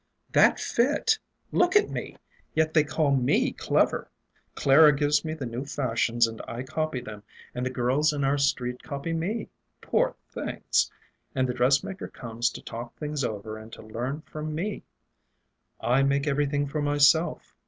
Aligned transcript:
"That 0.31 0.59
fit! 0.59 1.19
Look 1.51 1.75
at 1.75 1.91
me! 1.91 2.17
Yet 2.55 2.73
they 2.73 2.83
call 2.83 3.11
me 3.11 3.51
clever. 3.51 4.09
Clara 4.55 4.95
gives 4.95 5.23
me 5.23 5.35
the 5.35 5.45
new 5.45 5.63
fashions 5.63 6.25
and 6.25 6.41
I 6.47 6.63
copy 6.63 7.01
them, 7.01 7.21
and 7.53 7.63
the 7.63 7.69
girls 7.69 8.11
in 8.11 8.23
our 8.23 8.39
street 8.39 8.81
copy 8.81 9.13
me 9.13 9.49
poor 9.79 10.15
things! 10.27 10.89
and 11.35 11.47
the 11.47 11.53
dressmaker 11.53 12.07
comes 12.07 12.49
to 12.53 12.63
talk 12.63 12.95
things 12.97 13.23
over 13.23 13.59
and 13.59 13.71
to 13.73 13.83
learn 13.83 14.21
from 14.23 14.55
me. 14.55 14.81
I 15.79 16.01
make 16.01 16.25
everything 16.25 16.65
for 16.65 16.81
myself. 16.81 17.53